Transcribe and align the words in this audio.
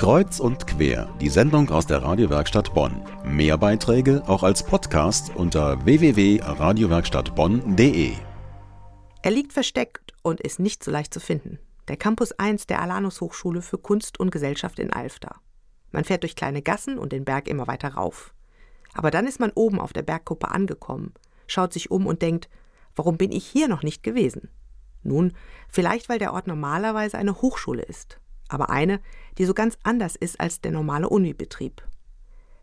Kreuz 0.00 0.40
und 0.40 0.66
quer, 0.66 1.14
die 1.20 1.28
Sendung 1.28 1.68
aus 1.68 1.86
der 1.86 2.02
Radiowerkstatt 2.02 2.72
Bonn. 2.72 3.04
Mehr 3.22 3.58
Beiträge 3.58 4.22
auch 4.26 4.42
als 4.42 4.62
Podcast 4.62 5.36
unter 5.36 5.84
www.radiowerkstattbonn.de. 5.84 8.14
Er 9.20 9.30
liegt 9.30 9.52
versteckt 9.52 10.14
und 10.22 10.40
ist 10.40 10.58
nicht 10.58 10.82
so 10.82 10.90
leicht 10.90 11.12
zu 11.12 11.20
finden. 11.20 11.58
Der 11.86 11.98
Campus 11.98 12.32
1 12.32 12.66
der 12.66 12.80
Alanus 12.80 13.20
Hochschule 13.20 13.60
für 13.60 13.76
Kunst 13.76 14.18
und 14.18 14.30
Gesellschaft 14.30 14.78
in 14.78 14.90
Alfter. 14.90 15.36
Man 15.92 16.04
fährt 16.04 16.22
durch 16.22 16.34
kleine 16.34 16.62
Gassen 16.62 16.96
und 16.96 17.12
den 17.12 17.26
Berg 17.26 17.46
immer 17.46 17.66
weiter 17.66 17.88
rauf. 17.88 18.32
Aber 18.94 19.10
dann 19.10 19.26
ist 19.26 19.38
man 19.38 19.52
oben 19.54 19.78
auf 19.78 19.92
der 19.92 20.00
Bergkuppe 20.00 20.50
angekommen, 20.50 21.12
schaut 21.46 21.74
sich 21.74 21.90
um 21.90 22.06
und 22.06 22.22
denkt, 22.22 22.48
warum 22.96 23.18
bin 23.18 23.32
ich 23.32 23.44
hier 23.44 23.68
noch 23.68 23.82
nicht 23.82 24.02
gewesen? 24.02 24.48
Nun, 25.02 25.34
vielleicht 25.68 26.08
weil 26.08 26.18
der 26.18 26.32
Ort 26.32 26.46
normalerweise 26.46 27.18
eine 27.18 27.42
Hochschule 27.42 27.82
ist 27.82 28.18
aber 28.52 28.70
eine, 28.70 29.00
die 29.38 29.44
so 29.44 29.54
ganz 29.54 29.78
anders 29.82 30.16
ist 30.16 30.40
als 30.40 30.60
der 30.60 30.72
normale 30.72 31.08
Unibetrieb. 31.08 31.82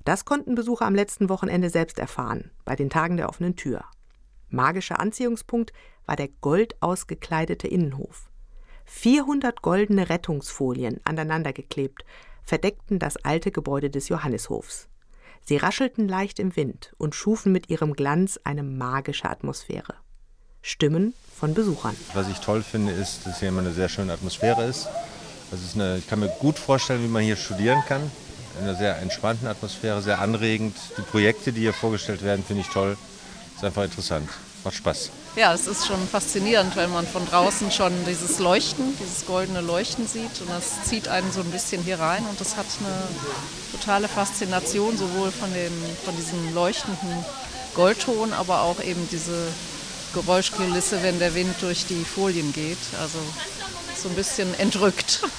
Das 0.04 0.26
konnten 0.26 0.56
Besucher 0.56 0.86
am 0.86 0.96
letzten 0.96 1.30
Wochenende 1.30 1.70
selbst 1.70 2.00
erfahren, 2.00 2.52
bei 2.64 2.76
den 2.76 2.90
Tagen 2.90 3.18
der 3.18 3.30
offenen 3.30 3.56
Tür. 3.56 3.84
Magischer 4.50 5.00
Anziehungspunkt 5.00 5.74
war 6.06 6.16
der 6.16 6.30
gold 6.40 6.82
ausgekleidete 6.82 7.68
Innenhof. 7.68 8.30
400 8.86 9.62
goldene 9.62 10.10
Rettungsfolien, 10.10 11.02
aneinandergeklebt, 11.04 12.06
verdeckten 12.44 13.00
das 13.00 13.18
alte 13.18 13.52
Gebäude 13.52 13.90
des 13.90 14.08
Johannishofs. 14.08 14.88
Sie 15.44 15.58
raschelten 15.58 16.08
leicht 16.08 16.40
im 16.40 16.56
Wind 16.56 16.94
und 16.98 17.14
schufen 17.14 17.52
mit 17.52 17.70
ihrem 17.70 17.94
Glanz 17.94 18.40
eine 18.44 18.64
magische 18.64 19.30
Atmosphäre. 19.30 19.96
Stimmen 20.62 21.14
von 21.36 21.54
Besuchern. 21.54 21.96
Was 22.14 22.30
ich 22.30 22.40
toll 22.40 22.64
finde, 22.64 22.94
ist, 22.94 23.26
dass 23.26 23.40
hier 23.40 23.50
immer 23.50 23.62
eine 23.62 23.72
sehr 23.72 23.90
schöne 23.90 24.14
Atmosphäre 24.14 24.64
ist. 24.66 24.88
Also 25.52 25.64
eine, 25.76 25.98
ich 25.98 26.08
kann 26.08 26.20
mir 26.20 26.30
gut 26.40 26.60
vorstellen, 26.60 27.04
wie 27.04 27.08
man 27.08 27.24
hier 27.24 27.38
studieren 27.38 27.82
kann. 27.88 28.12
In 28.60 28.68
einer 28.68 28.76
sehr 28.76 28.98
entspannten 29.00 29.48
Atmosphäre, 29.48 30.02
sehr 30.02 30.20
anregend. 30.20 30.76
Die 30.98 31.04
Projekte, 31.04 31.54
die 31.54 31.62
hier 31.62 31.74
vorgestellt 31.74 32.24
werden, 32.24 32.44
finde 32.46 32.62
ich 32.62 32.70
toll. 32.70 32.98
Ist 33.56 33.64
einfach 33.64 33.84
interessant. 33.84 34.30
Macht 34.64 34.76
Spaß. 34.76 35.12
Ja, 35.36 35.54
es 35.54 35.68
ist 35.68 35.86
schon 35.86 36.08
faszinierend, 36.08 36.76
wenn 36.76 36.92
man 36.92 37.06
von 37.06 37.26
draußen 37.28 37.72
schon 37.72 37.94
dieses 38.06 38.40
Leuchten, 38.40 38.98
dieses 39.00 39.28
goldene 39.28 39.62
Leuchten 39.62 40.08
sieht. 40.08 40.42
Und 40.42 40.50
das 40.50 40.84
zieht 40.84 41.08
einen 41.08 41.32
so 41.32 41.42
ein 41.42 41.52
bisschen 41.52 41.84
hier 41.84 42.00
rein. 42.00 42.26
Und 42.28 42.42
das 42.42 42.58
hat 42.58 42.66
eine 42.80 43.08
totale 43.72 44.08
Faszination, 44.08 44.98
sowohl 44.98 45.32
von, 45.32 45.54
dem, 45.54 45.72
von 46.04 46.16
diesem 46.16 46.56
leuchtenden 46.56 47.24
Goldton, 47.76 48.34
aber 48.34 48.64
auch 48.64 48.82
eben 48.84 49.08
diese 49.12 49.48
Geräuschkulisse, 50.16 51.04
wenn 51.04 51.20
der 51.20 51.36
Wind 51.36 51.54
durch 51.62 51.86
die 51.86 52.04
Folien 52.04 52.52
geht. 52.52 52.80
Also 53.00 53.20
so 53.98 54.10
ein 54.10 54.16
bisschen 54.16 54.54
entrückt. 54.60 55.22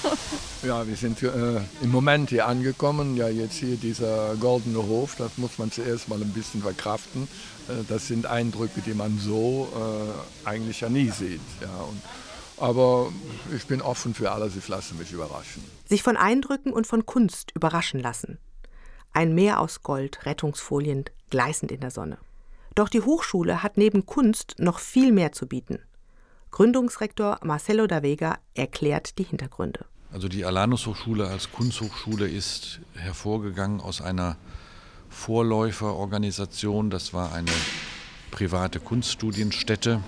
Ja, 0.61 0.85
wir 0.85 0.97
sind 0.97 1.23
äh, 1.23 1.61
im 1.81 1.89
Moment 1.89 2.31
hier 2.31 2.45
angekommen. 2.45 3.15
Ja, 3.15 3.29
jetzt 3.29 3.55
hier 3.55 3.77
dieser 3.77 4.35
goldene 4.35 4.79
Hof, 4.79 5.15
das 5.17 5.37
muss 5.37 5.57
man 5.57 5.71
zuerst 5.71 6.09
mal 6.09 6.21
ein 6.21 6.33
bisschen 6.33 6.61
verkraften. 6.61 7.29
Äh, 7.69 7.85
das 7.87 8.07
sind 8.07 8.25
Eindrücke, 8.25 8.81
die 8.81 8.93
man 8.93 9.17
so 9.19 9.69
äh, 9.73 10.47
eigentlich 10.49 10.81
ja 10.81 10.89
nie 10.89 11.09
sieht. 11.11 11.39
Ja, 11.61 11.83
und, 11.83 12.01
aber 12.57 13.09
ich 13.55 13.67
bin 13.67 13.81
offen 13.81 14.13
für 14.13 14.33
alles, 14.33 14.57
ich 14.57 14.67
lasse 14.67 14.95
mich 14.95 15.13
überraschen. 15.13 15.63
Sich 15.85 16.03
von 16.03 16.17
Eindrücken 16.17 16.73
und 16.73 16.85
von 16.85 17.05
Kunst 17.05 17.51
überraschen 17.55 18.01
lassen. 18.01 18.37
Ein 19.13 19.33
Meer 19.33 19.61
aus 19.61 19.81
Gold, 19.81 20.25
Rettungsfolien, 20.25 21.05
gleißend 21.29 21.71
in 21.71 21.79
der 21.79 21.91
Sonne. 21.91 22.17
Doch 22.75 22.89
die 22.89 23.01
Hochschule 23.01 23.63
hat 23.63 23.77
neben 23.77 24.05
Kunst 24.05 24.55
noch 24.57 24.79
viel 24.79 25.13
mehr 25.13 25.31
zu 25.31 25.47
bieten. 25.47 25.79
Gründungsrektor 26.51 27.39
Marcelo 27.43 27.87
da 27.87 28.03
Vega 28.03 28.39
erklärt 28.53 29.17
die 29.17 29.23
Hintergründe. 29.23 29.85
Also 30.11 30.27
die 30.27 30.43
Alanus 30.43 30.87
Hochschule 30.87 31.27
als 31.27 31.51
Kunsthochschule 31.51 32.27
ist 32.27 32.79
hervorgegangen 32.95 33.79
aus 33.79 34.01
einer 34.01 34.37
Vorläuferorganisation. 35.09 36.89
Das 36.89 37.13
war 37.13 37.33
eine 37.33 37.51
private 38.31 38.79
Kunststudienstätte. 38.79 40.01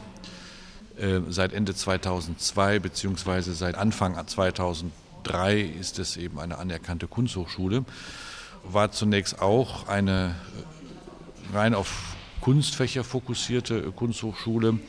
Äh, 0.97 1.21
seit 1.29 1.53
Ende 1.53 1.75
2002 1.75 2.79
bzw. 2.79 3.41
seit 3.53 3.75
Anfang 3.75 4.15
2003 4.27 5.61
ist 5.61 5.99
es 5.99 6.17
eben 6.17 6.39
eine 6.39 6.57
anerkannte 6.57 7.07
Kunsthochschule. 7.07 7.85
War 8.63 8.91
zunächst 8.91 9.41
auch 9.41 9.87
eine 9.87 10.35
rein 11.53 11.75
auf 11.75 12.15
Kunstfächer 12.41 13.03
fokussierte 13.03 13.91
Kunsthochschule 13.91 14.79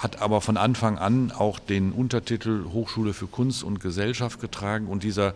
hat 0.00 0.22
aber 0.22 0.40
von 0.40 0.56
Anfang 0.56 0.96
an 0.96 1.30
auch 1.30 1.58
den 1.58 1.92
Untertitel 1.92 2.64
Hochschule 2.72 3.12
für 3.12 3.26
Kunst 3.26 3.62
und 3.62 3.80
Gesellschaft 3.80 4.40
getragen. 4.40 4.88
Und 4.88 5.02
dieser 5.02 5.34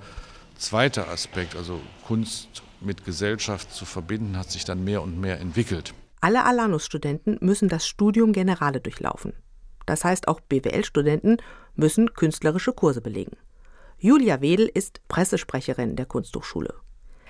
zweite 0.57 1.07
Aspekt, 1.09 1.55
also 1.55 1.79
Kunst 2.07 2.63
mit 2.81 3.05
Gesellschaft 3.05 3.75
zu 3.75 3.85
verbinden, 3.85 4.39
hat 4.39 4.51
sich 4.51 4.65
dann 4.65 4.83
mehr 4.83 5.03
und 5.03 5.21
mehr 5.21 5.39
entwickelt. 5.39 5.93
Alle 6.23 6.47
Alanus-Studenten 6.47 7.37
müssen 7.43 7.69
das 7.69 7.87
Studium 7.87 8.33
Generale 8.33 8.81
durchlaufen. 8.81 9.35
Das 9.85 10.03
heißt, 10.03 10.29
auch 10.29 10.41
BWL-Studenten 10.41 11.37
müssen 11.77 12.15
künstlerische 12.15 12.73
Kurse 12.73 13.03
belegen. 13.03 13.37
Julia 13.99 14.41
Wedel 14.41 14.71
ist 14.73 15.07
Pressesprecherin 15.09 15.95
der 15.95 16.07
Kunsthochschule. 16.07 16.73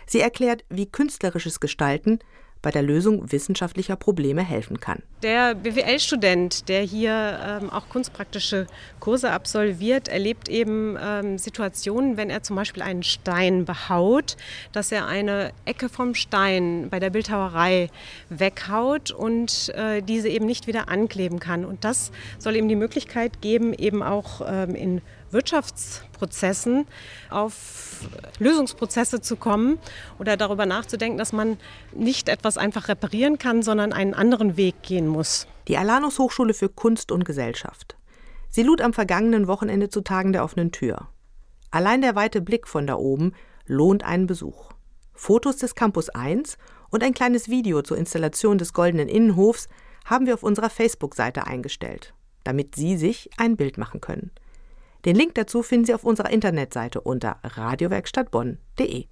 Sie 0.07 0.21
erklärt, 0.21 0.65
wie 0.69 0.87
künstlerisches 0.87 1.59
Gestalten 1.59 2.21
bei 2.65 2.71
der 2.71 2.83
Lösung 2.83 3.31
wissenschaftlicher 3.31 3.95
Probleme 3.95 4.43
helfen 4.43 4.81
kann. 4.81 5.03
Der 5.23 5.55
BWL-Student, 5.55 6.69
der 6.71 6.81
hier 6.81 7.61
ähm, 7.63 7.71
auch 7.71 7.91
kunstpraktische 7.91 8.67
Kurse 9.01 9.31
absolviert, 9.31 10.09
erlebt 10.09 10.49
eben 10.49 10.97
ähm, 10.99 11.37
Situationen, 11.37 12.17
wenn 12.17 12.31
er 12.31 12.43
zum 12.43 12.57
Beispiel 12.57 12.83
einen 12.83 13.03
Stein 13.03 13.67
behaut, 13.67 14.39
dass 14.73 14.91
er 14.93 15.07
eine 15.07 15.53
Ecke 15.67 15.91
vom 15.91 16.15
Stein 16.15 16.89
bei 16.91 17.01
der 17.01 17.11
Bildhauerei 17.11 17.91
weghaut 18.31 19.11
und 19.11 19.69
äh, 19.75 20.01
diese 20.01 20.31
eben 20.31 20.47
nicht 20.47 20.67
wieder 20.67 20.89
ankleben 20.89 21.41
kann. 21.41 21.67
Und 21.67 21.85
das 21.85 22.13
soll 22.39 22.57
ihm 22.57 22.69
die 22.69 22.77
Möglichkeit 22.77 23.43
geben, 23.43 23.75
eben 23.75 24.03
auch 24.03 24.41
ähm, 24.47 24.75
in 24.75 25.03
Wirtschaftsprozessen 25.35 26.87
auf 27.29 28.09
Lösungsprozesse 28.39 29.21
zu 29.21 29.37
kommen 29.37 29.79
oder 30.19 30.37
darüber 30.37 30.65
nachzudenken, 30.65 31.19
dass 31.19 31.33
man 31.33 31.59
nicht 31.93 32.29
etwas 32.29 32.57
einfach 32.57 32.89
reparieren 32.89 33.39
kann, 33.39 33.63
sondern 33.63 33.93
einen 33.93 34.15
anderen 34.15 34.57
Weg 34.57 34.83
gehen 34.83 35.07
muss. 35.07 35.47
Die 35.69 35.77
Alanus 35.77 36.19
Hochschule 36.19 36.55
für 36.55 36.69
Kunst 36.69 37.13
und 37.13 37.25
Gesellschaft. 37.25 37.97
Sie 38.49 38.63
lud 38.63 38.81
am 38.81 38.93
vergangenen 38.93 39.47
Wochenende 39.49 39.89
zu 39.89 40.01
Tagen 40.01 40.33
der 40.33 40.45
offenen 40.45 40.73
Tür. 40.73 41.09
Allein 41.71 42.01
der 42.01 42.15
weite 42.15 42.41
Blick 42.41 42.69
von 42.69 42.87
da 42.87 42.95
oben 42.95 43.33
lohnt 43.67 44.05
einen 44.05 44.27
Besuch. 44.27 44.71
Fotos 45.13 45.57
des 45.57 45.75
Campus 45.75 46.09
1 46.09 46.57
und 46.91 47.03
ein 47.03 47.15
kleines 47.15 47.49
Video 47.49 47.83
zur 47.83 47.97
Installation 47.97 48.59
des 48.59 48.73
goldenen 48.73 49.09
Innenhofs 49.09 49.69
haben 50.05 50.27
wir 50.27 50.35
auf 50.35 50.43
unserer 50.43 50.71
Facebook-Seite 50.71 51.47
eingestellt, 51.47 52.15
damit 52.45 52.77
Sie 52.77 52.97
sich 52.97 53.31
ein 53.39 53.57
Bild 53.57 53.79
machen 53.79 54.01
können. 54.01 54.31
Den 55.05 55.17
Link 55.17 55.35
dazu 55.35 55.63
finden 55.63 55.87
Sie 55.87 55.95
auf 55.95 56.05
unserer 56.05 56.31
Internetseite 56.31 57.01
unter 57.01 57.39
radiowerkstattbonn.de. 57.43 59.07